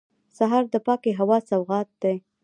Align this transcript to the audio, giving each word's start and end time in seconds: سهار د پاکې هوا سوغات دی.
سهار 0.37 0.63
د 0.73 0.75
پاکې 0.85 1.11
هوا 1.19 1.37
سوغات 1.49 1.89
دی. 2.01 2.15